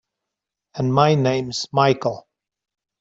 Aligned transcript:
And 0.73 0.91
my 0.91 1.13
name's 1.13 1.67
Michael. 1.71 2.27